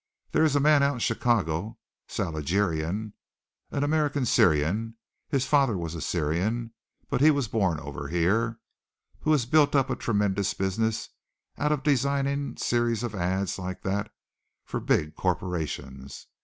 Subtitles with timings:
[0.31, 3.13] There is a man out in Chicago, Saljerian,
[3.69, 4.95] an American Syrian
[5.29, 6.73] his father was a Syrian,
[7.07, 8.57] but he was born over here
[9.19, 11.09] who has built up a tremendous business
[11.59, 14.11] out of designing series of ads like that
[14.65, 16.25] for big corporations.